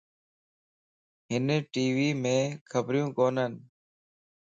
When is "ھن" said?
1.31-1.45